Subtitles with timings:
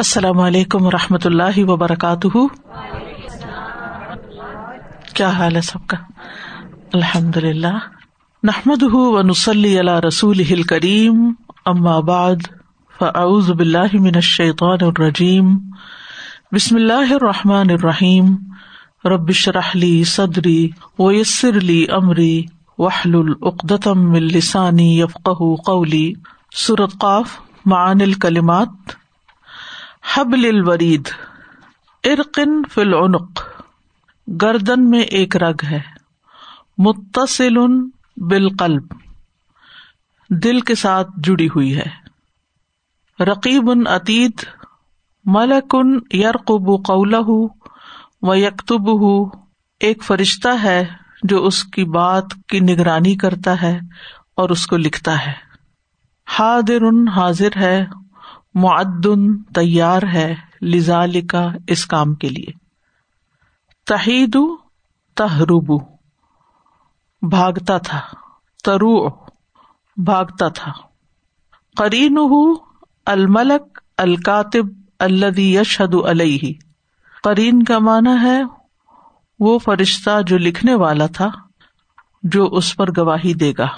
[0.00, 2.38] السلام علیکم و رحمۃ اللہ وبرکاتہ۔
[5.14, 5.96] کیا حال ہے سب کا؟
[6.92, 7.78] الحمد للہ
[8.42, 11.32] نحمد و نسلی اللہ رسول کریم
[12.00, 12.36] بعد،
[12.98, 15.58] فاعوذ باللہ من الشیطان الرجیم۔
[16.52, 18.34] بسم اللہ الرحمٰن الرحیم۔
[19.04, 22.44] ربش رحلی صدری ویسر علی عمری
[22.78, 25.30] وحل العقدم السانی یفق
[25.66, 26.12] قولی۔
[26.54, 27.28] سرت قاف
[27.66, 28.99] معن الکلمات۔
[30.04, 31.08] حبل الورید
[32.04, 33.42] ارقن فلعنق
[34.42, 35.80] گردن میں ایک رگ ہے
[36.78, 37.56] متصل
[38.16, 38.82] بالقلب،
[40.30, 41.86] دل کے ساتھ جڑی ہوئی ہے۔
[43.24, 44.32] رقیب ان عتید،
[45.24, 47.14] ملکن یرقب قول
[48.22, 49.28] و یکتب ہُو
[49.80, 50.86] ایک فرشتہ ہے
[51.22, 53.80] جو اس کی بات کی نگرانی کرتا ہے
[54.34, 55.32] اور اس کو لکھتا ہے۔
[56.28, 57.86] حاضر حاضر ہے
[58.54, 62.52] معدن تیار ہے لزال کا اس کام کے لیے۔
[63.86, 64.36] تحید
[65.16, 65.78] تہروبو
[67.22, 68.00] بھاگتا تھا
[68.64, 69.08] ترو
[69.96, 70.72] بھاگتا تھا۔
[71.76, 72.18] قرین
[73.06, 74.66] الملک الکاتب
[74.98, 76.52] الدی یشد علیہ۔
[77.22, 78.42] قرین کا مانا ہے
[79.40, 81.28] وہ فرشتہ جو لکھنے والا تھا،
[82.22, 83.68] جو اس پر گواہی دے گا۔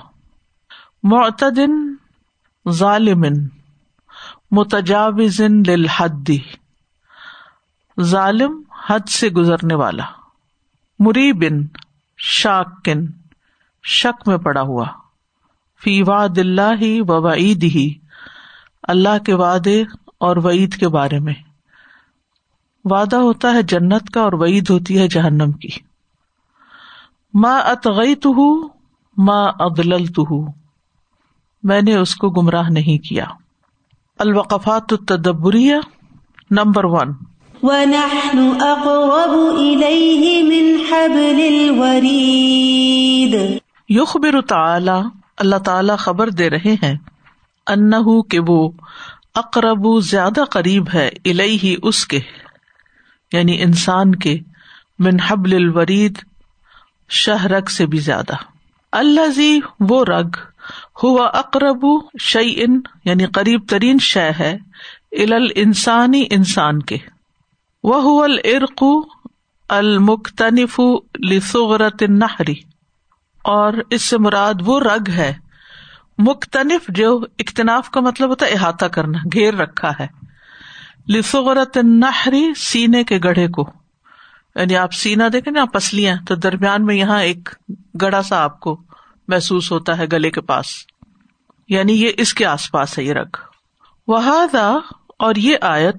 [1.03, 1.95] معتدن،
[2.71, 3.62] ظالمن۔
[4.53, 6.39] متجاوزن للحدی
[8.01, 10.05] ظالم حد سے گزرنے والا.
[10.99, 11.67] مریبن،
[12.19, 13.07] شاکن،
[13.85, 14.85] شک میں پڑا ہوا.
[15.83, 17.95] فی واد اللہ و وعید ہی
[18.83, 19.83] اللہ کے وعدے
[20.19, 21.35] اور وعید کے بارے میں.
[22.85, 25.69] وعدہ ہوتا ہے جنت کا اور وعید ہوتی ہے جہنم کی.
[27.35, 28.69] ماں اتغئی تو ہوں
[29.17, 30.47] ماں ادل تو
[31.63, 33.25] میں نے اس کو گمراہ نہیں کیا.
[34.23, 35.75] الوقفات التدبریہ
[36.51, 37.13] نمبر ون.
[37.63, 43.59] وَنَحْنُ أَقْرَبُ إِلَيْهِ مِنْ حَبْلِ الْوَرِيدِ.
[43.89, 45.01] یخبر تعالی
[45.37, 46.97] اللہ تعالی خبر دے رہے ہیں
[47.67, 48.71] انہو کہ وہ
[49.35, 52.21] اقرب زیادہ قریب ہے الیہ اس کے
[53.33, 54.39] یعنی انسان کے
[54.99, 56.19] من حبل الورید
[57.09, 58.35] شہ رگ سے بھی زیادہ.
[58.93, 60.29] اللہ زی وہ رگ
[61.03, 61.87] ہوا اقرب
[62.19, 64.57] شعی ان یعنی قریب ترین شے ہے
[65.13, 66.97] ال انسانی انسان کے۔
[67.85, 68.85] وہ الرق
[69.69, 70.81] المختنف
[71.31, 72.55] لسغرت نہری
[73.45, 75.35] اور اس سے مراد وہ رگ ہے
[76.19, 80.07] مختنف جو اختناف کا مطلب ہوتا ہے احاطہ کرنا، گھیر رکھا ہے۔
[81.09, 83.71] لسغرت نہری سینے کے گڑھے کو۔
[84.55, 87.49] یعنی آپ سینا دیکھیں نا، پسلیاں، تو درمیان میں یہاں ایک
[88.03, 88.83] گڑا سا آپ کو
[89.29, 90.67] محسوس ہوتا ہے گلے کے پاس۔
[91.69, 93.37] یعنی یہ اس کے آس پاس ہے یہ رگ
[94.09, 94.79] وہادا
[95.19, 95.97] اور یہ آیت،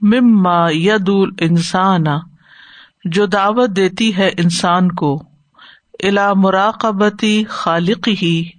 [0.00, 1.10] مما ید
[1.40, 2.04] انسان
[3.04, 5.22] جو دعوت دیتی ہے انسان کو
[6.02, 8.50] الا مراقبتی خالق ہی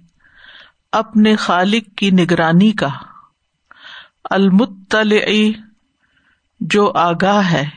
[0.92, 2.88] اپنے خالق کی نگرانی کا۔
[4.30, 5.50] المطلع،
[6.60, 7.68] جو آگاہ ہے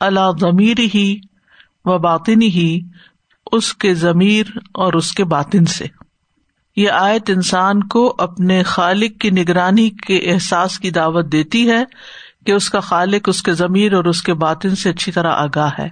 [0.00, 1.18] اللہ ضمیر ہی
[1.84, 2.80] و باطنی ہی
[3.52, 5.86] اس کے ضمیر اور اس کے باطن سے۔
[6.76, 11.84] یہ آیت انسان کو اپنے خالق کی نگرانی کے احساس کی دعوت دیتی ہے
[12.46, 15.70] کہ اس کا خالق اس کے ضمیر اور اس کے باطن سے اچھی طرح آگاہ
[15.78, 15.88] ہے۔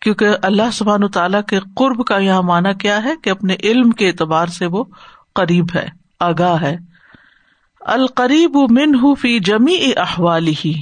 [0.00, 3.90] کیونکہ اللہ سبحان و تعالیٰ کے قرب کا یہاں مانا کیا ہے کہ اپنے علم
[3.90, 4.84] کے اعتبار سے وہ
[5.34, 5.88] قریب ہے،
[6.20, 6.76] آگاہ ہے۔
[7.80, 10.74] القریب من فی جمی احوالی ہی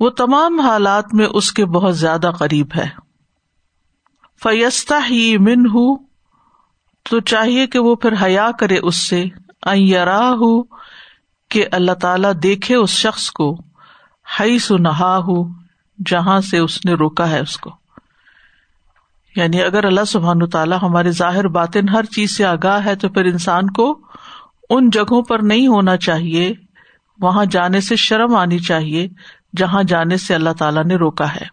[0.00, 2.88] وہ تمام حالات میں اس کے بہت زیادہ قریب ہے۔
[4.42, 6.05] فیستا ہی من ہوں
[7.10, 9.24] تو چاہیے کہ وہ پھر حیا کرے اس سے۔
[10.12, 10.62] ہو
[11.50, 13.56] کہ اللہ تعالی دیکھے اس شخص کو۔
[14.40, 15.48] ہئی سو نہا ہو
[16.06, 17.70] جہاں سے اس نے روکا ہے اس کو۔
[19.36, 23.24] یعنی اگر اللہ سبحان تعالیٰ ہمارے ظاہر باطن ہر چیز سے آگاہ ہے، تو پھر
[23.24, 24.00] انسان کو
[24.70, 26.52] ان جگہوں پر نہیں ہونا چاہیے۔
[27.20, 29.08] وہاں جانے سے شرم آنی چاہیے،
[29.56, 31.44] جہاں جانے سے اللہ تعالیٰ نے روکا ہے۔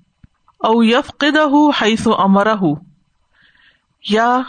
[0.60, 1.72] او یف قدا ہُو
[2.04, 2.74] سو امرا ہُو
[4.10, 4.40] یا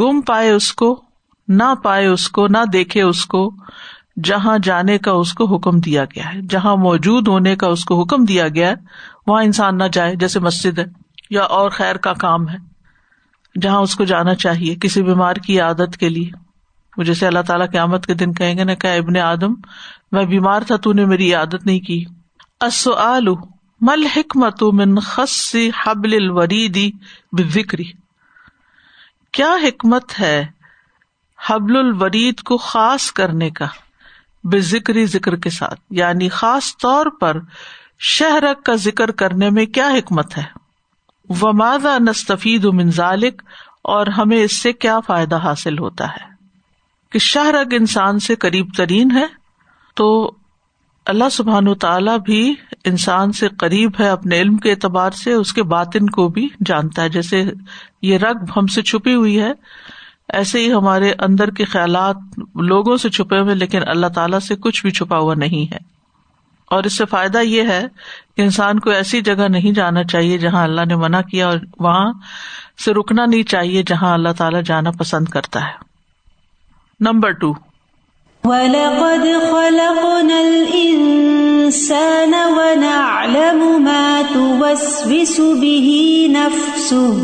[0.00, 1.02] گم پائے اس کو،
[1.48, 3.54] نہ پائے اس کو، نہ دیکھے اس کو،
[4.24, 8.02] جہاں جانے کا اس کو حکم دیا گیا ہے، جہاں موجود ہونے کا اس کو
[8.02, 8.74] حکم دیا گیا ہے،
[9.26, 10.84] وہاں انسان نہ جائے، جیسے مسجد ہے،
[11.30, 12.58] یا اور خیر کا کام ہے،
[13.60, 16.30] جہاں اس کو جانا چاہیے، کسی بیمار کی عادت کے لیے۔
[16.96, 19.54] وہ جیسے اللہ تعالیٰ کے آمد کے دن کہیں گے نا کہ ابن آدم،
[20.12, 22.04] میں بیمار تھا، تو نے میری عادت نہیں کی۔
[23.80, 26.90] مل حکمت من خص حبل الوریدی
[27.32, 28.03] بکری
[29.34, 30.46] کیا حکمت ہے
[31.46, 33.66] حبل الورید کو خاص کرنے کا
[34.44, 37.40] بے ذکری ذکر کے ساتھ؟ یعنی خاص طور پر
[37.98, 40.42] شہرک کا ذکر کرنے میں کیا حکمت ہے؟
[41.28, 43.42] وہ مادہ نستفید منظالک
[43.82, 46.34] اور ہمیں اس سے کیا فائدہ حاصل ہوتا ہے؟
[47.10, 49.26] کہ شہرگ انسان سے قریب ترین ہے
[49.94, 50.34] تو
[51.06, 52.54] اللہ سبحان و تعالیٰ بھی
[52.84, 57.02] انسان سے قریب ہے اپنے علم کے اعتبار سے، اس کے باطن کو بھی جانتا
[57.02, 57.44] ہے۔ جیسے
[58.02, 59.52] یہ رگ ہم سے چھپی ہوئی ہے،
[60.28, 62.16] ایسے ہی ہمارے اندر کے خیالات
[62.60, 65.78] لوگوں سے چھپے ہوئے لیکن اللہ تعالیٰ سے کچھ بھی چھپا ہوا نہیں ہے۔
[66.70, 67.86] اور اس سے فائدہ یہ ہے
[68.36, 72.12] کہ انسان کو ایسی جگہ نہیں جانا چاہیے جہاں اللہ نے منع کیا، اور وہاں
[72.84, 75.72] سے رکنا نہیں چاہیے جہاں اللہ تعالیٰ جانا پسند کرتا ہے۔
[77.00, 77.52] نمبر ٹو
[78.44, 85.88] وَلَقَدْ خَلَقْنَا الْإِنسَانَ وَنَعْلَمُ مَا تُوَسْوِسُ بِهِ
[86.30, 87.14] نَفْسُهُ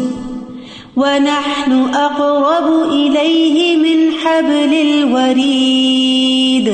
[0.97, 6.69] وَنَحْنُ أَقْرَبُ إِلَيْهِ مِنْ حَبْلِ الْوَرِيدِ.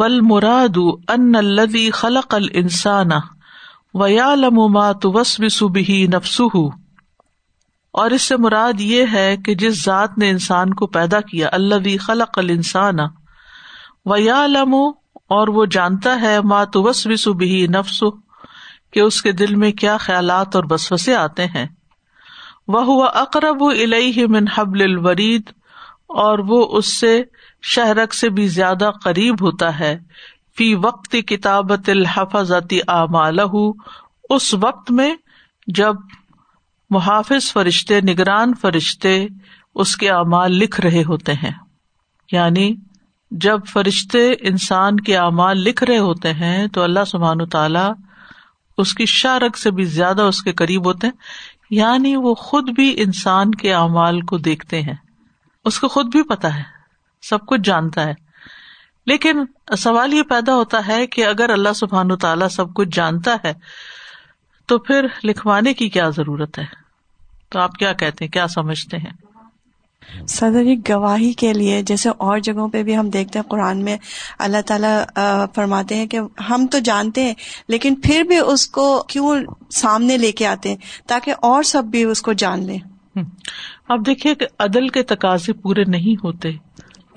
[0.00, 0.76] وَالْمُرَادُ
[1.10, 3.22] أَنَّ الَّذِي خَلَقَ الْإِنسَانَ
[3.94, 6.85] وَيَعْلَمُ مَا تُوَسْوِسُ بِهِ نَفْسُهُ
[7.96, 11.74] اور اس سے مراد یہ ہے کہ جس ذات نے انسان کو پیدا کیا اللہ
[11.74, 13.00] بھی خلق السان
[14.04, 14.44] و یا
[15.28, 18.02] اور وہ جانتا ہے مات وس وسو بھی نفس
[18.92, 21.66] کہ اس کے دل میں کیا خیالات اور بسوسے آتے ہیں۔
[22.68, 23.62] وہ ہوا اقرب
[24.28, 25.50] من حبل الورید،
[26.08, 27.22] اور وہ اس سے
[27.62, 29.98] شہرک سے بھی زیادہ قریب ہوتا ہے۔
[30.56, 33.38] فی وقت کتابت الحفظتی اعمال
[34.28, 35.14] اس وقت میں
[35.66, 35.94] جب
[36.90, 39.26] محافظ فرشتے، نگران فرشتے
[39.74, 41.50] اس کے اعمال لکھ رہے ہوتے ہیں۔
[42.32, 42.74] یعنی
[43.30, 47.92] جب فرشتے انسان کے اعمال لکھ رہے ہوتے ہیں تو اللہ سبحان تعالی
[48.78, 51.14] اس کی شارک سے بھی زیادہ اس کے قریب ہوتے ہیں۔
[51.70, 54.94] یعنی وہ خود بھی انسان کے اعمال کو دیکھتے ہیں۔
[55.64, 56.62] اس کو خود بھی پتا ہے،
[57.22, 58.14] سب کچھ جانتا ہے۔
[59.06, 59.44] لیکن
[59.78, 63.52] سوال یہ پیدا ہوتا ہے کہ اگر اللہ سبحان تعالیٰ سب کچھ جانتا ہے
[64.66, 66.64] تو پھر لکھوانے کی کیا ضرورت ہے؟
[67.50, 69.12] تو آپ کیا کہتے ہیں؟ کیا سمجھتے ہیں؟
[70.28, 73.96] صدر گواہی کے لیے جیسے اور جگہوں پہ بھی ہم دیکھتے ہیں قرآن میں
[74.38, 75.04] اللہ تعالیٰ
[75.54, 76.20] فرماتے ہیں کہ
[76.50, 77.34] ہم تو جانتے ہیں
[77.68, 79.36] لیکن پھر بھی اس کو کیوں
[79.70, 80.76] سامنے لے کے آتے ہیں؟
[81.06, 82.78] تاکہ اور سب بھی اس کو جان لیں۔
[83.88, 86.52] اب دیکھیے کہ عدل کے تقاضے پورے نہیں ہوتے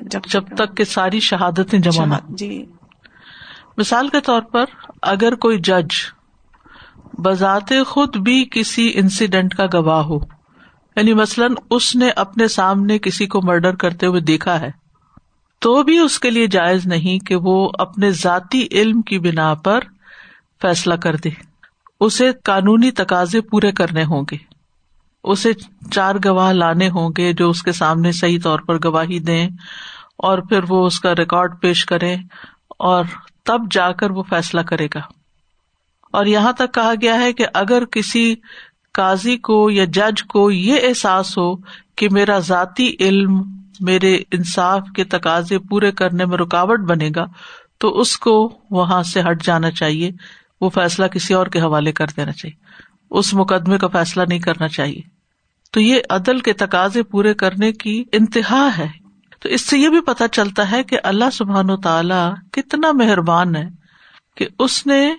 [0.02, 2.66] جب جب تک کہ ساری شہادتیں جمع جی۔
[3.78, 4.66] مثال کے طور پر
[5.02, 5.94] اگر کوئی جج
[7.18, 10.18] بذات خود بھی کسی انسیڈینٹ کا گواہ ہو۔
[10.96, 14.72] یعنی مثلاً اس نے اپنے سامنے کسی کو مرڈر کرتے ہوئے دیکھا ہے،
[15.60, 19.80] تو بھی اس کے لیے جائز نہیں کہ وہ اپنے ذاتی علم کی بنا پر
[20.62, 21.30] فیصلہ کر دے۔
[22.00, 24.38] اسے قانونی تقاضے پورے کرنے ہوں گے۔
[25.24, 25.52] اسے
[25.92, 29.50] چار گواہ لانے ہوں گے جو اس کے سامنے صحیح طور پر گواہی دیں
[30.18, 32.16] اور پھر وہ اس کا ریکارڈ پیش کرے
[32.80, 33.04] اور
[33.46, 35.19] تب جا کر وہ فیصلہ کرے گا۔
[36.12, 38.36] اور یہاں تک کہا گیا ہے کہ اگر کسی
[38.94, 41.56] قاضی کو یا جج کو یہ احساس ہو
[41.96, 47.26] کہ میرا ذاتی علم میرے انصاف کے تقاضے پورے کرنے میں رکاوٹ بنے گا،
[47.78, 50.12] تو اس کو وہاں سے ہٹ جانا چاہیے۔
[50.62, 52.64] وہ فیصلہ کسی اور کے حوالے کر دینا چاہیے۔
[53.12, 55.02] اس مقدمے کا فیصلہ نہیں کرنا چاہیے۔
[55.72, 58.88] تو یہ عدل کے تقاضے پورے کرنے کی انتہا ہے۔
[59.40, 63.56] تو اس سے یہ بھی پتا چلتا ہے کہ اللہ سبحان و تعالی کتنا مہربان
[63.56, 63.70] ہے
[64.36, 65.14] کہ اس نے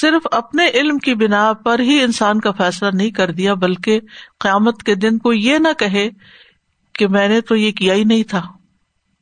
[0.00, 4.00] صرف اپنے علم کی بنا پر ہی انسان کا فیصلہ نہیں کر دیا، بلکہ
[4.40, 6.08] قیامت کے دن کو یہ نہ کہے
[6.94, 8.42] کہ میں نے تو یہ کیا ہی نہیں تھا۔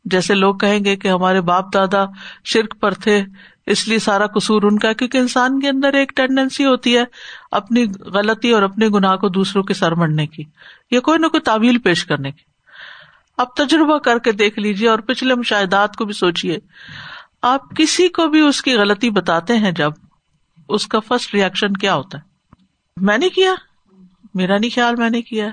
[0.04, 2.04] جیسے لوگ کہیں گے کہ ہمارے باپ دادا
[2.44, 3.22] شرک پر تھے،
[3.66, 7.04] اس لیے سارا قصور ان کا کیونکہ انسان کے اندر ایک ٹینڈینسی ہوتی ہے
[7.50, 10.42] اپنی غلطی اور اپنے گناہ کو دوسروں کے سر مڑنے کی،
[10.90, 12.44] یا کوئی نہ کوئی تعویل پیش کرنے کی۔
[13.38, 16.58] اب تجربہ کر کے دیکھ لیجیے اور پچھلے مشاہدات کو بھی سوچیے
[17.42, 19.92] آپ کسی کو بھی اس کی غلطی بتاتے ہیں جب
[20.68, 22.22] اس کا فرسٹ ریئیکشن کیا ہوتا ہے؟
[22.96, 23.54] میں نے کیا۔
[24.34, 25.48] میرا نہیں خیال، میں نے کیا۔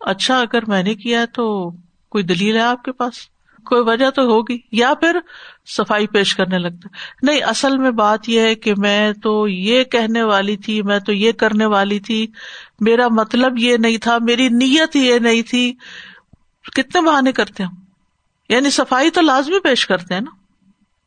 [0.00, 1.70] اچھا اگر میں نے کیا تو
[2.08, 3.12] کوئی دلیل ہے آپ کے پاس؟
[3.64, 5.18] کوئی وجہ تو ہوگی۔ یا پھر
[5.66, 6.88] صفائی پیش کرنے لگتا۔
[7.22, 11.12] نہیں، اصل میں بات یہ ہے کہ میں تو یہ کہنے والی تھی، میں تو
[11.12, 12.26] یہ کرنے والی تھی۔
[12.80, 15.74] میرا مطلب یہ نہیں تھا، میری نیت یہ نہیں تھی۔
[16.76, 17.70] کتنے بہانے کرتے ہیں
[18.48, 20.30] یعنی صفائی تو لازمی پیش کرتے ہیں نا۔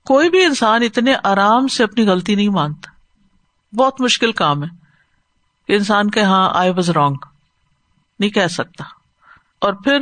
[0.06, 2.88] کوئی بھی انسان اتنے آرام سے اپنی غلطی نہیں مانتا۔
[3.74, 4.80] بہت مشکل کام ہے
[5.76, 7.16] انسان کے ہاں آئی واز رانگ
[8.20, 8.84] نہیں کہہ سکتا۔
[9.60, 10.00] اور پھر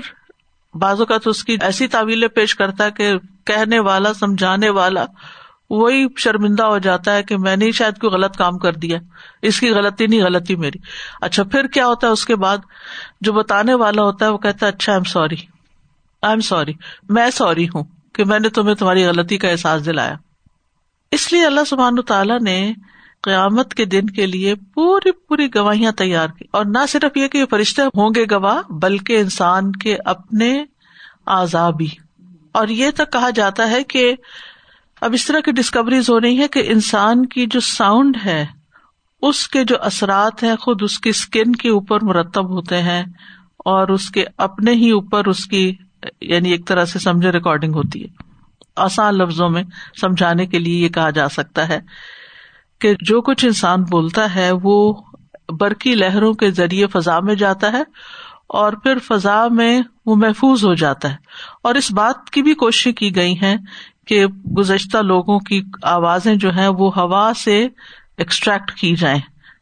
[0.73, 3.13] بازو کا تو اس کی ایسی تعویلیں پیش کرتا ہے کہ
[3.45, 5.05] کہنے والا، سمجھانے والا
[5.69, 8.97] وہی شرمندہ ہو جاتا ہے کہ میں نے شاید کوئی غلط کام کر دیا،
[9.41, 10.77] اس کی غلطی نہیں، غلطی میری۔
[11.21, 12.57] اچھا پھر کیا ہوتا ہے؟ اس کے بعد
[13.21, 15.35] جو بتانے والا ہوتا ہے، وہ کہتا ہے اچھا I am sorry
[16.21, 16.73] I am sorry
[17.09, 17.83] میں سوری ہوں
[18.13, 20.13] کہ میں نے تمہیں تمہاری غلطی کا احساس دلایا۔
[21.11, 22.73] اس لیے اللہ سبحان تعالیٰ نے
[23.23, 27.45] قیامت کے دن کے لیے پوری پوری گواہیاں تیار کی۔ اور نہ صرف یہ کہ
[27.45, 30.65] فرشتے ہوں گے گواہ، بلکہ انسان کے اپنے
[31.25, 31.87] آزابی
[32.51, 34.15] اور یہ تک کہا جاتا ہے کہ
[35.01, 38.45] اب اس طرح کی ڈسکوریز ہو رہی ہے کہ انسان کی جو ساؤنڈ ہے،
[39.21, 43.03] اس کے جو اثرات ہیں، خود اس کی اسکن کے اوپر مرتب ہوتے ہیں
[43.57, 45.75] اور اس کے اپنے ہی اوپر اس کی
[46.21, 48.07] یعنی ایک طرح سے سمجھے ریکارڈنگ ہوتی ہے۔
[48.75, 49.63] آسان لفظوں میں
[50.01, 51.79] سمجھانے کے لیے یہ کہا جا سکتا ہے۔
[52.79, 54.93] کہ جو کچھ انسان بولتا ہے وہ
[55.59, 57.83] برقی لہروں کے ذریعے فضا میں جاتا ہے
[58.47, 61.15] اور پھر فضا میں وہ محفوظ ہو جاتا ہے۔
[61.63, 63.55] اور اس بات کی بھی کوشش کی گئی ہے
[64.07, 67.67] کہ گزشتہ لوگوں کی آوازیں جو ہیں وہ ہوا سے
[68.17, 69.19] ایکسٹریکٹ کی جائیں،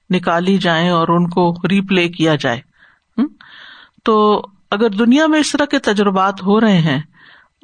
[0.10, 2.62] نکالی جائیں اور ان کو ری پلے کیا جائے۔
[4.04, 7.02] تو اگر دنیا میں اس طرح کے تجربات ہو رہے ہیں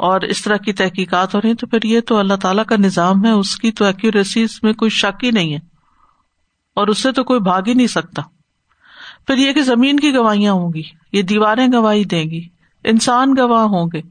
[0.02, 2.76] اور اس طرح کی تحقیقات ہو رہی ہیں، تو پھر یہ تو اللہ تعالیٰ کا
[2.76, 5.60] نظام ہے، اس کی تو ایکوریسی اس میں کوئی شک ہی نہیں ہے،
[6.78, 8.22] اور اس سے تو کوئی بھاگ ہی نہیں سکتا۔
[9.28, 10.82] پھر یہ کہ زمین کی گواہیاں ہوں گی،
[11.14, 12.42] یہ دیواریں گواہی دیں گی،
[12.86, 14.02] انسان گواہ ہوں گے،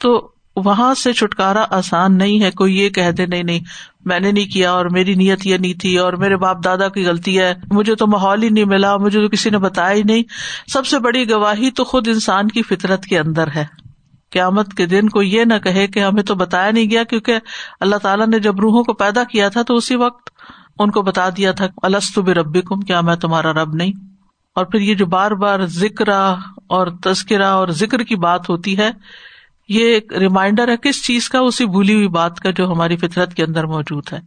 [0.00, 0.10] تو
[0.56, 3.60] وہاں سے چھٹکارا آسان نہیں ہے، کوئی یہ کہہ دے، نہیں نہیں،
[4.04, 7.04] میں نے نہیں کیا، اور میری نیت یہ نہیں تھی، اور میرے باپ دادا کی
[7.06, 10.22] غلطی ہے، مجھے تو ماحول ہی نہیں ملا، مجھے تو کسی نے بتایا ہی نہیں۔
[10.68, 13.64] سب سے بڑی گواہی تو خود انسان کی فطرت کے اندر ہے۔
[14.30, 17.38] قیامت کے دن کو یہ نہ کہے کہ ہمیں تو بتایا نہیں گیا کیونکہ
[17.80, 20.30] اللہ تعالیٰ نے جب روحوں کو پیدا کیا تھا تو اسی وقت
[20.78, 23.92] ان کو بتا دیا تھا السط ربی کم کیا میں تمہارا رب نہیں؟
[24.54, 28.90] اور پھر یہ جو بار بار ذکر اور تذکرہ اور ذکر کی بات ہوتی ہے،
[29.68, 33.34] یہ ایک ریمائنڈر ہے کس چیز کا؟ اسی بھولی ہوئی بات کا جو ہماری فطرت
[33.34, 34.18] کے اندر موجود ہے۔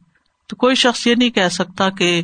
[0.50, 2.22] تو کوئی شخص یہ نہیں کہہ سکتا کہ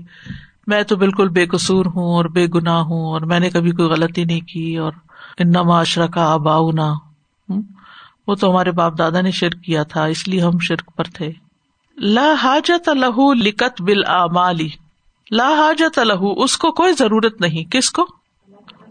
[0.68, 3.90] میں تو بالکل بے قصور ہوں اور بے گناہ ہوں اور میں نے کبھی کوئی
[3.90, 4.92] غلطی نہیں کی اور
[5.40, 6.94] ان معاشرہ کا آباؤ نہ
[8.28, 11.32] وہ تو ہمارے باپ دادا نے شرک کیا تھا، اس لیے ہم شرک پر تھے۔
[11.98, 14.70] لا حاجت لہو لکت بل آمالی
[15.32, 18.08] لا حاجت لہو، اس کو کوئی ضرورت نہیں۔ کس کو؟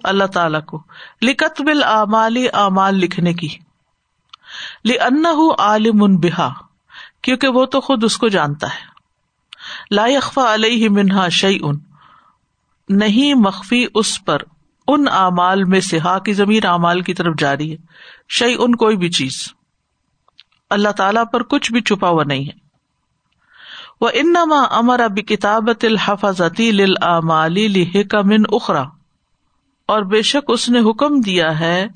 [0.04, 0.82] اللہ تعالی کو۔
[1.22, 3.48] لکت بل آمالی امال لکھنے کی۔
[5.58, 6.48] عالم ان بحا
[7.22, 8.98] کیونکہ وہ تو خود اس کو جانتا ہے۔
[9.94, 11.78] لا يخفى علیہ منہا شعی ان
[12.88, 14.38] نہیں مخفی اس پر۔
[14.88, 17.76] ان اعمال میں سے ہا کی زمین اعمال کی طرف جاری ہے۔
[18.28, 19.48] شعی ان کوئی بھی چیز۔
[20.70, 22.68] اللہ تعالی پر کچھ بھی چھپا ہوا نہیں ہے۔
[24.00, 27.84] وہ انما امر اب کتابت الحفاظتی لمالی
[28.24, 28.82] من اخرا
[29.86, 31.86] اور بے شک اس نے حکم دیا ہے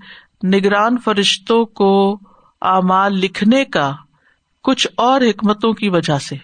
[0.46, 2.20] نگران فرشتوں کو
[2.62, 3.92] اعمال لکھنے کا
[4.62, 6.36] کچھ اور حکمتوں کی وجہ سے۔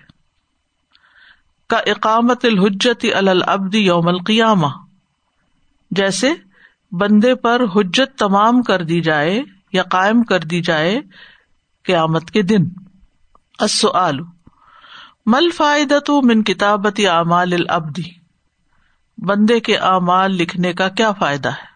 [1.69, 4.88] کا اقامت الحجت العبد یوم القیامہ۔
[5.91, 6.33] جیسے
[6.93, 9.43] بندے پر حجت تمام کر دی جائے
[9.73, 11.01] یا قائم کر دی جائے
[11.85, 12.65] قیامت کے دن۔
[13.59, 14.19] السؤال
[15.27, 18.03] مل فائدہ من کتابت اعمال العبدی
[19.19, 21.67] بندے کے اعمال لکھنے کا کیا فائدہ ہے؟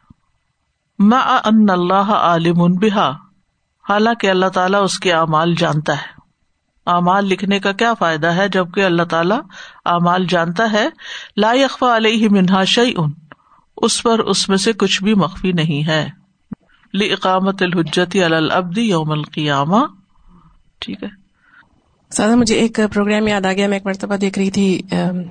[0.99, 3.11] ما ان اللہ عالم بحا
[3.89, 6.21] حالانکہ اللہ تعالیٰ اس کے اعمال جانتا ہے۔
[6.87, 9.41] اعمال لکھنے کا کیا فائدہ ہے جبکہ اللہ تعالیٰ
[9.85, 10.89] اعمال جانتا ہے؟
[11.37, 13.13] لا اخوا علیہ منہا شعی ان
[13.83, 16.09] اس پر اس میں سے کچھ بھی مخفی نہیں ہے۔
[16.95, 19.87] اقامت الحجتی البدی یوم القیامہ
[20.79, 21.09] ٹھیک ہے۔
[22.11, 24.83] سادہ مجھے ایک پروگرام یاد آ گیا۔ میں ایک مرتبہ دیکھ رہی تھی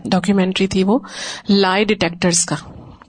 [0.06, 1.00] ڈاکیومینٹری تھی وہ
[1.50, 2.56] لائی ڈیٹیکٹرس کا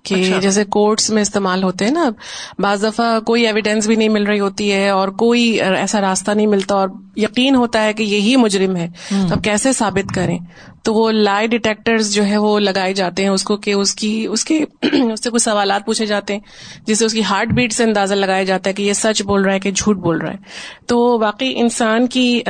[0.03, 2.11] کہ اچھا۔ جیسے کورٹس میں استعمال ہوتے ہیں نا۔
[2.59, 6.47] بعض دفعہ کوئی ایویڈینس بھی نہیں مل رہی ہوتی ہے اور کوئی ایسا راستہ نہیں
[6.47, 10.39] ملتا اور یقین ہوتا ہے کہ یہی مجرم ہے۔ تو اب کیسے ثابت کریں؟
[10.83, 14.27] تو وہ لائی ڈیٹیکٹر جو ہے وہ لگائے جاتے ہیں اس کو کہ اس کی
[14.31, 16.41] اس کے اس سے کچھ سوالات پوچھے جاتے ہیں،
[16.87, 19.55] جسے اس کی ہارٹ بیٹ سے اندازہ لگایا جاتا ہے کہ یہ سچ بول رہا
[19.55, 20.39] ہے کہ جھوٹ بول رہا ہے۔
[20.87, 22.43] تو واقعی انسان کی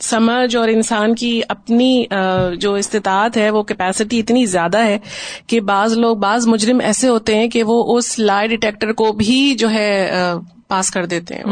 [0.00, 2.04] سمجھ اور انسان کی اپنی
[2.58, 4.98] جو استطاعت ہے، وہ کیپیسٹی اتنی زیادہ ہے
[5.46, 9.54] کہ بعض لوگ، بعض مجرم ایسے ہوتے ہیں کہ وہ اس لائی ڈیٹیکٹر کو بھی
[9.58, 10.08] جو ہے
[10.68, 11.44] پاس کر دیتے ہیں۔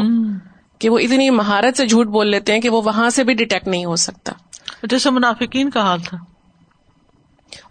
[0.79, 3.69] کہ وہ اتنی مہارت سے جھوٹ بول لیتے ہیں کہ وہ وہاں سے بھی ڈیٹیکٹ
[3.69, 4.33] نہیں ہو سکتا۔
[4.83, 6.19] جیسے منافقین کا حال تھا؟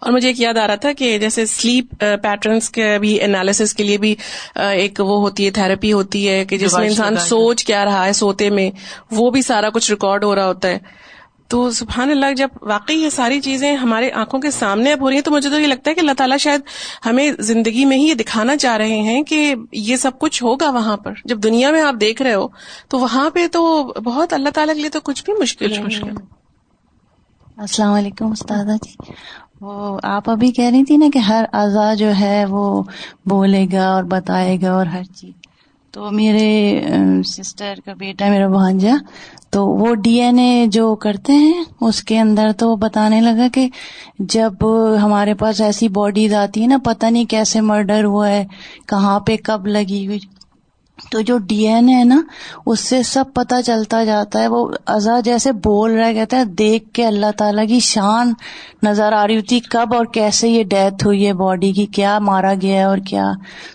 [0.00, 3.84] اور مجھے ایک یاد آ رہا تھا کہ جیسے سلیپ پیٹرنس کے بھی انالیس کے
[3.84, 4.16] لیے بھی
[4.54, 8.12] ایک وہ ہوتی ہے تھراپی ہوتی ہے کہ جس میں انسان سوچ کیا رہا ہے
[8.12, 8.70] سوتے میں
[9.10, 10.78] وہ بھی سارا کچھ ریکارڈ ہو رہا ہوتا ہے۔
[11.48, 15.16] تو سبحان اللہ جب واقعی یہ ساری چیزیں ہمارے آنکھوں کے سامنے اب ہو رہی
[15.16, 16.60] ہیں تو مجھے تو یہ لگتا ہے کہ اللہ تعالیٰ شاید
[17.06, 20.96] ہمیں زندگی میں ہی یہ دکھانا چاہ رہے ہیں کہ یہ سب کچھ ہوگا وہاں
[20.96, 22.48] پر۔ جب دنیا میں آپ دیکھ رہے ہو
[22.88, 26.10] تو وہاں پہ تو بہت اللہ تعالیٰ کے لیے تو کچھ بھی مشکل مشکل۔
[27.56, 29.12] السلام علیکم استاد جی۔
[29.60, 32.82] وہ آپ ابھی کہہ رہی تھی نا کہ ہر اعضا جو ہے وہ
[33.26, 35.37] بولے گا اور بتائے گا اور ہر چیز۔
[35.92, 36.82] تو میرے
[37.26, 38.94] سسٹر کا بیٹا میرا بھانجا،
[39.50, 43.68] تو وہ ڈی این اے جو کرتے ہیں، اس کے اندر تو بتانے لگا کہ
[44.18, 44.52] جب
[45.02, 48.44] ہمارے پاس ایسی باڈیز آتی ہے نا، پتہ نہیں کیسے مرڈر ہوا ہے،
[48.86, 50.18] کہاں پہ کب لگی ہوئی۔
[51.10, 52.20] تو جو ڈی این ہے نا
[52.66, 56.92] اس سے سب پتا چلتا جاتا ہے۔ وہ ازا جیسے بول رہا کہتا ہے دیکھ
[56.92, 58.32] کے اللہ تعالیٰ کی شان
[58.82, 62.54] نظر آ رہی ہوتی کب اور کیسے یہ ڈیتھ ہوئی ہے باڈی کی کیا مارا
[62.62, 63.32] گیا ہے اور کیا۔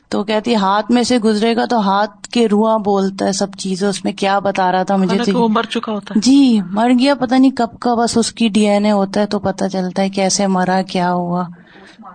[0.09, 3.87] تو کہتی ہاتھ میں سے گزرے گا تو ہاتھ کے رواں بولتا ہے سب چیزیں
[3.87, 7.15] اس میں کیا بتا رہا تھا مجھے وہ مر چکا ہوتا ہے۔ جی مر گیا
[7.15, 10.01] پتا نہیں کب کا بس اس کی ڈی این اے ہوتا ہے تو پتا چلتا
[10.01, 11.43] ہے کیسے مرا کیا ہوا۔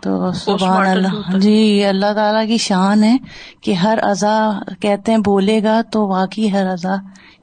[0.02, 3.16] تو سبحان اللہ۔ جی اللہ تعالیٰ کی شان ہے
[3.60, 4.50] کہ ہر ازا
[4.80, 6.94] کہتے ہیں بولے گا تو واقعی ہر ازا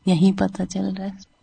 [0.06, 1.36] یہی پتہ چل رہا ہے۔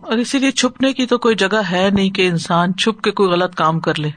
[0.00, 3.30] اور اسی لیے چھپنے کی تو کوئی جگہ ہے نہیں کہ انسان چھپ کے کوئی
[3.30, 4.10] غلط کام کر لے۔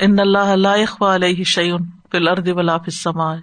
[0.00, 3.34] ان اللہ علیہ شعین فی الارض ولا فی السماء۔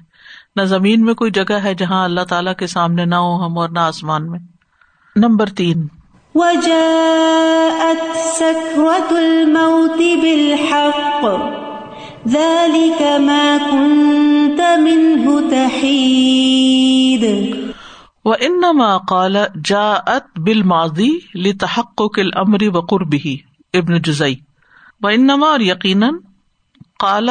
[0.55, 3.69] نہ زمین میں کوئی جگہ ہے جہاں اللہ تعالیٰ کے سامنے نہ ہو ہم اور
[3.69, 4.39] نہ آسمان میں۔
[5.15, 5.87] نمبر تین۔
[6.35, 11.66] وجاءت سكرة الموت بالحق۔
[12.25, 17.23] ذلك ما كنت منه تحيد۔
[18.25, 23.33] وانما قال جاءت بالماضي لتحقق الامر وقربه،
[23.73, 24.35] ابن جزئی
[25.01, 26.13] و انما اور یقیناً
[26.99, 27.29] قال،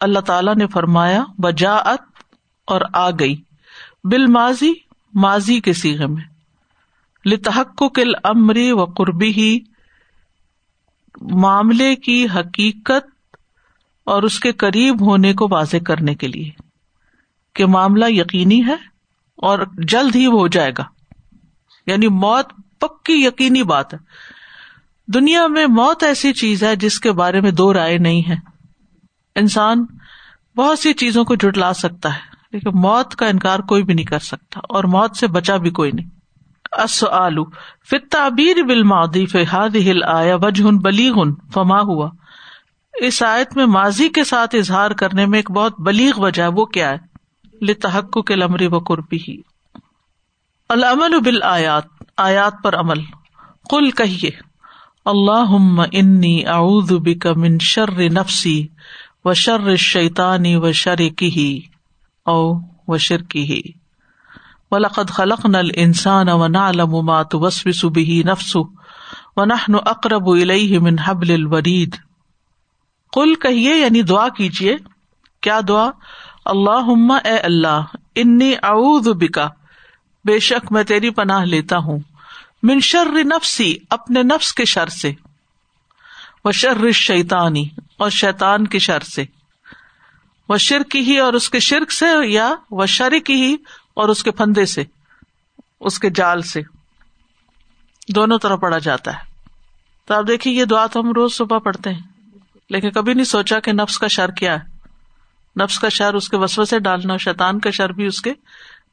[0.00, 2.02] اللہ تعالی نے فرمایا، وجاءت
[2.66, 3.36] اور آ گئی۔
[4.04, 4.72] بالماضی
[5.14, 6.22] ماضی کے سیغے میں۔
[7.28, 9.56] لتحقق الامر وقربه،
[11.40, 13.17] معاملے کی حقیقت
[14.08, 16.50] اور اس کے قریب ہونے کو واضح کرنے کے لیے
[17.54, 18.76] کہ معاملہ یقینی ہے
[19.36, 20.84] اور جلد ہی ہو جائے گا۔
[21.86, 23.98] یعنی موت پکی یقینی بات ہے۔
[25.06, 28.36] دنیا میں موت ایسی چیز ہے جس کے بارے میں دو رائے نہیں ہے۔
[29.36, 29.86] انسان
[30.56, 32.20] بہت سی چیزوں کو جٹلا سکتا ہے،
[32.52, 35.90] لیکن موت کا انکار کوئی بھی نہیں کر سکتا اور موت سے بچا بھی کوئی
[35.94, 36.06] نہیں۔
[36.72, 37.44] اص آلو
[38.10, 40.02] تعبیر بل مادی فہاد ہل
[40.42, 41.24] وجہ
[41.54, 42.10] فما ہوا؟
[43.00, 46.90] اس آیت میں ماضی کے ساتھ اظہار کرنے میں ایک بہت بلیغ وجہ وہ کیا
[46.90, 46.96] ہے؟
[47.64, 49.36] لتحق کے لمری و قربی ہی
[50.68, 51.84] العمل بال آیات
[52.16, 53.00] آیات پر عمل۔
[53.70, 54.30] کل کہیے
[55.04, 55.54] اللہ
[55.92, 58.66] انی اعوذ بک من شر نفسی
[59.24, 61.60] و شر شیطانی و شر کی
[62.26, 63.62] او و شر کی
[64.70, 68.62] ولقد خلقنا الانسان ونعلم ما توسوس به نفسه
[69.36, 71.96] ونحن اقرب الیہ من حبل الورید۔
[73.12, 74.76] کل کہیے یعنی دعا کیجیے۔
[75.40, 75.90] کیا دعا؟
[76.44, 77.82] اللہ اے اللہ،
[78.14, 79.48] انی اعوذ بکا۔
[80.24, 81.98] بے شک میں تیری پناہ لیتا ہوں۔
[82.62, 85.12] من شر نفسی، اپنے نفس کے شر سے۔
[86.44, 87.68] وہ شر شیتانی
[87.98, 89.24] اور شیتان کی شر سے۔
[90.48, 93.56] وہ شرک ہی اور اس کے شرک سے، یا وہ شرک ہی
[93.94, 94.84] اور اس کے پندے سے۔
[95.80, 96.60] اس کے جال سے۔
[98.08, 99.24] دونوں طرح پڑا جاتا ہے۔
[100.04, 102.07] تو آپ دیکھیے، یہ دعا تو ہم روز صبح پڑھتے ہیں۔
[102.70, 104.78] لیکن کبھی نہیں سوچا کہ نفس کا شر کیا ہے۔
[105.62, 108.32] نفس کا شر اس کے وسو سے ڈالنا شیتان کا شر بھی اس کے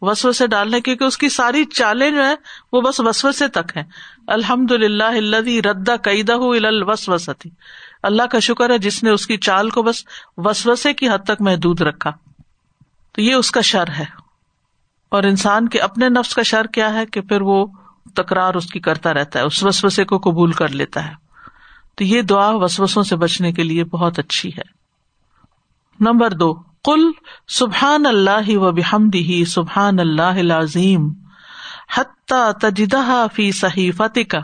[0.01, 2.35] وسو سے ڈالنا، کیونکہ اس کی ساری چالیں جو ہے
[2.73, 3.83] وہ بس وسو سے تک ہے
[4.27, 7.49] الحمد للہ اللہ ردا قیدا وسوستی
[8.03, 10.03] اللہ کا شکر ہے جس نے اس کی چال کو بس
[10.38, 12.11] وسوسے کی حد تک محدود رکھا۔
[13.11, 14.05] تو یہ اس کا شر ہے۔
[15.09, 17.65] اور انسان کے اپنے نفس کا شر کیا ہے کہ پھر وہ
[18.15, 21.24] تکرار اس کی کرتا رہتا ہے، اس وسوسے کو قبول کر لیتا ہے۔
[21.95, 24.75] تو یہ دعا وسوسوں سے بچنے کے لیے بہت اچھی ہے۔
[25.99, 26.53] نمبر دو
[26.84, 27.12] کل
[27.47, 31.13] سبحان اللہ و بحمدی سبحان اللہ عظیم
[31.97, 34.39] حتی تجدہ فی صحیفت کا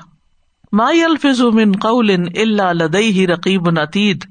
[0.71, 4.25] ما الفظ من قول الا لدیہ رقیب عتید۔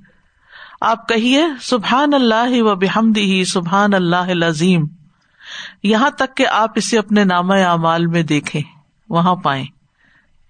[0.81, 4.87] آپ کہیے، سبحان اللہ و بحمدی سبحان اللہ عظیم
[5.83, 8.63] یہاں تک کہ آپ اسے اپنے نام اعمال میں دیکھیں،
[9.09, 9.65] وہاں پائیں۔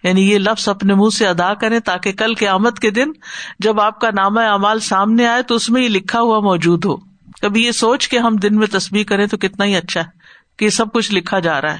[0.04, 3.12] یعنی یہ لفظ اپنے منہ سے ادا کرے تاکہ کل کے آمد کے دن
[3.58, 6.96] جب آپ کا نام اعمال سامنے آئے تو اس میں یہ لکھا ہوا موجود ہو۔
[7.42, 10.06] کبھی یہ سوچ کے ہم دن میں تصویر کریں تو کتنا ہی اچھا ہے
[10.56, 11.78] کہ یہ سب کچھ لکھا جا رہا ہے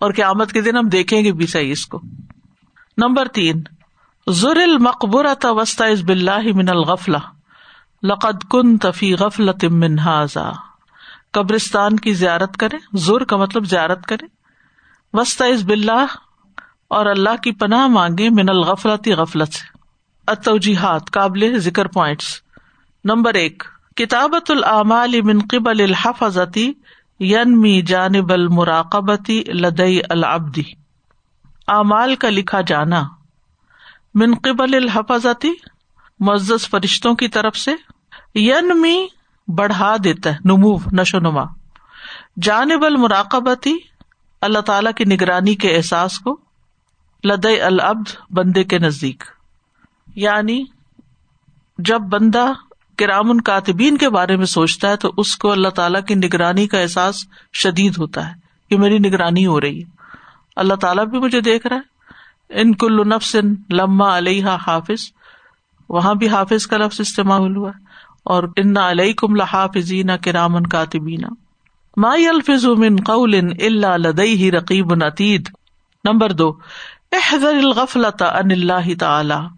[0.00, 2.00] اور کیا آمد کے دن ہم دیکھیں گے بھی صحیح اس کو۔
[2.98, 3.62] نمبر تین
[4.26, 7.18] زر المقبر وسط بلّہ من الغفلا
[8.02, 10.50] لقد کن تفی غفل منہذا
[11.32, 14.26] قبرستان کی زیارت کرے زر کا مطلب زیارت کرے
[15.12, 16.06] وسطیز بلّہ
[16.88, 19.78] اور اللہ کی پناہ مانگے من الغفلتی غفلت سے۔
[20.28, 22.42] اتوجیحات قابل ذکر پوائنٹس۔
[23.04, 23.62] نمبر ایک
[23.96, 26.72] کتابت العمال من قبل الحفظتی
[27.20, 30.62] ینمی جانب المراقبتی لدئی العبدی
[31.68, 33.02] اعمال کا لکھا جانا۔
[34.14, 35.50] من قبل الحفظتی
[36.20, 37.74] معزز فرشتوں کی طرف سے
[38.34, 39.06] ینمی
[39.48, 41.44] بڑھا دیتا ہے نمو نشو نما۔
[42.42, 43.76] جانب المراقبتی
[44.40, 46.40] اللہ تعالی کی نگرانی کے احساس کو
[47.26, 49.24] لد العبد بندے کے نزدیک۔
[50.16, 50.64] یعنی
[51.78, 52.52] جب بندہ
[52.98, 56.78] کرام کاتبین کے بارے میں سوچتا ہے تو اس کو اللہ تعالیٰ کی نگرانی کا
[56.78, 58.34] احساس شدید ہوتا ہے
[58.70, 59.90] کہ میری نگرانی ہو رہی ہے۔
[60.56, 61.96] اللہ تعالیٰ بھی مجھے دیکھ رہا ہے۔
[62.60, 63.36] ان کل نفس
[63.70, 65.12] لما علیہ حافظ۔
[65.88, 67.70] وہاں بھی حافظ کا لفظ استعمال ہوا۔
[68.24, 71.28] اور ان علیہ کم لحافظین کرامن کاتبینا
[71.96, 75.48] مائی الفظ من قول اللہ لدئی رقیب نتید۔
[76.04, 76.52] نمبر دو
[77.12, 79.48] احذر الغفلت ان اللہ تعالی.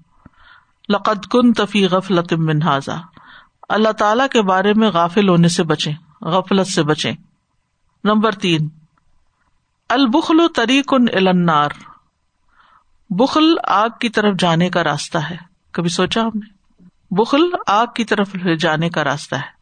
[0.88, 2.62] لقد کن تفی غفلت من
[3.68, 7.12] اللہ تعالی کے بارے میں غافل ہونے سے بچے غفلت سے بچے
[8.04, 8.68] نمبر تین،
[9.88, 11.68] البخل طریق النار.
[13.11, 15.37] بخل آگ کی طرف جانے کا راستہ ہے۔
[15.72, 16.52] کبھی سوچا ہم نے؟
[17.11, 19.58] بخل آگ کی طرف جانے کا راستہ ہے۔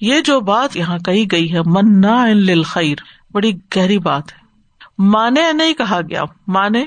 [0.00, 2.26] یہ جو بات یہاں کہی گئی ہے منا
[2.66, 2.96] خیر
[3.32, 4.45] بڑی گہری بات ہے۔
[4.98, 6.84] مانے نہیں کہا گیا۔ مانے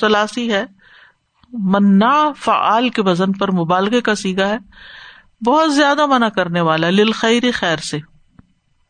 [0.00, 0.64] سلاسی ہے۔
[1.52, 4.58] منا فعال کے وزن پر مبالغے کا سیگا ہے۔
[5.46, 7.96] بہت زیادہ منع کرنے والا لل خیر خیر سے۔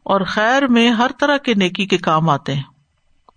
[0.02, 2.62] اور خیر میں ہر طرح کے نیکی کے کام آتے ہیں۔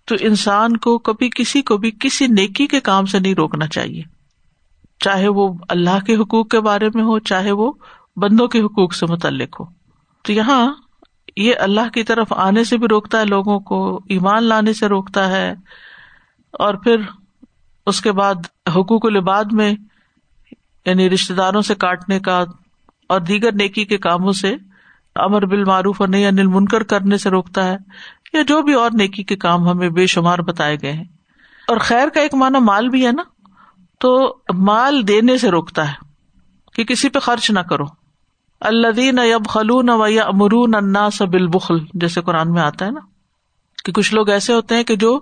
[0.05, 4.01] تو انسان کو کبھی کسی کو بھی کسی نیکی کے کام سے نہیں روکنا چاہیے۔
[4.99, 7.71] چاہے وہ اللہ کے حقوق کے بارے میں ہو، چاہے وہ
[8.15, 9.65] بندوں کے حقوق سے متعلق ہو۔
[10.23, 10.73] تو یہاں
[11.37, 15.27] یہ اللہ کی طرف آنے سے بھی روکتا ہے، لوگوں کو ایمان لانے سے روکتا
[15.27, 15.53] ہے۔
[16.51, 16.95] اور پھر
[17.85, 18.35] اس کے بعد
[18.67, 19.73] حقوق العباد میں
[20.85, 22.45] یعنی رشتے داروں سے کاٹنے کا
[23.09, 24.55] اور دیگر نیکی کے کاموں سے
[25.15, 27.77] امر بال معروف اور نئی انل منکر کرنے سے روکتا ہے،
[28.33, 31.05] یا جو بھی اور نیکی کے کام ہمیں بے شمار بتائے گئے ہیں۔
[31.67, 33.23] اور خیر کا ایک معنی مال بھی ہے نا،
[33.99, 35.93] تو مال دینے سے روکتا ہے
[36.73, 37.85] کہ کسی پہ خرچ نہ کرو۔
[38.61, 42.91] اللہ دین اب خلون و یا امرون انا سبل بخل جیسے قرآن میں آتا ہے
[42.91, 42.99] نا،
[43.85, 45.19] کہ کچھ لوگ ایسے ہوتے ہیں کہ جو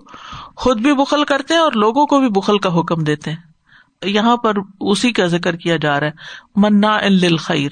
[0.56, 3.38] خود بھی بخل کرتے ہیں اور لوگوں کو بھی بخل کا حکم دیتے ہیں۔
[4.04, 6.12] یہاں پر اسی کا ذکر کیا جا رہا ہے
[6.56, 6.96] منا
[7.38, 7.70] خیر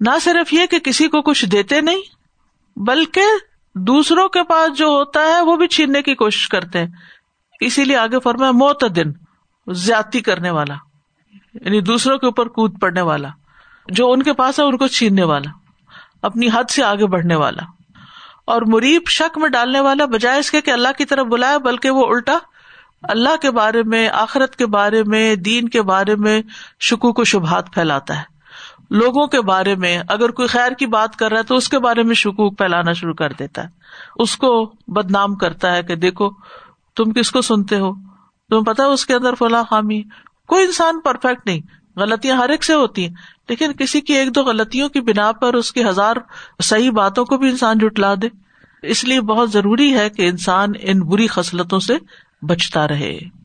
[0.00, 2.00] نہ صرف یہ کہ کسی کو کچھ دیتے نہیں،
[2.76, 3.22] بلکہ
[3.74, 6.88] دوسروں کے پاس جو ہوتا ہے وہ بھی چھیننے کی کوشش کرتے ہیں۔
[7.60, 9.12] اسی لیے آگے فرما موت دن،
[9.66, 10.74] زیادتی کرنے والا
[11.54, 13.28] یعنی دوسروں کے اوپر کود پڑنے والا۔
[13.88, 15.50] جو ان کے پاس ہے، ان کو چھیننے والا،
[16.22, 17.62] اپنی حد سے آگے بڑھنے والا۔
[18.44, 21.90] اور مریب شک میں ڈالنے والا، بجائے اس کے کہ اللہ کی طرف بلایا بلکہ
[21.90, 22.38] وہ الٹا
[23.02, 26.42] اللہ کے بارے میں، آخرت کے بارے میں، دین کے بارے میں
[26.80, 28.32] شکو کو شبہات پھیلاتا ہے۔
[28.90, 31.78] لوگوں کے بارے میں، اگر کوئی خیر کی بات کر رہا ہے، تو اس کے
[31.78, 33.68] بارے میں شکوک پھیلانا شروع کر دیتا ہے۔
[34.16, 36.30] اس کو بدنام کرتا ہے کہ دیکھو،
[36.96, 37.92] تم کس کو سنتے ہو؟
[38.48, 40.02] تمہیں پتا اس کے اندر فلاں خامی؟
[40.48, 41.60] کوئی انسان پرفیکٹ نہیں۔
[41.96, 43.14] غلطیاں ہر ایک سے ہوتی ہیں۔
[43.48, 46.16] لیکن کسی کی ایک دو غلطیوں کی بنا پر اس کی ہزار
[46.62, 48.28] صحیح باتوں کو بھی انسان جٹلا دے۔
[48.82, 51.94] اس لیے بہت ضروری ہے کہ انسان ان بری خصلتوں سے
[52.42, 53.41] بچتا رہے۔